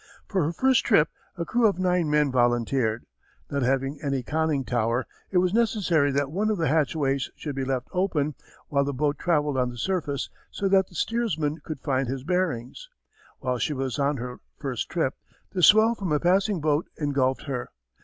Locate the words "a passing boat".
16.11-16.87